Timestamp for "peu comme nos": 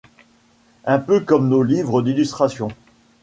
0.97-1.61